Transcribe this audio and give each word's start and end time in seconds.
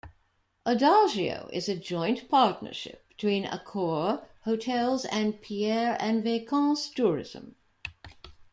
Adagio 0.65 1.47
is 1.53 1.69
a 1.69 1.75
joint 1.75 2.27
partnership 2.27 3.07
between 3.07 3.43
Accor 3.45 4.25
hotels 4.45 5.05
and 5.05 5.39
Pierre 5.43 5.95
and 5.99 6.23
Vacances 6.23 6.91
tourism. 6.91 7.53